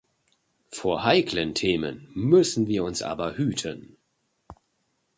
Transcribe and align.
Vor 0.71 1.03
heiklen 1.03 1.53
Themen 1.53 2.09
müssen 2.15 2.65
wir 2.65 2.83
uns 2.83 3.03
aber 3.03 3.37
hüten. 3.37 3.97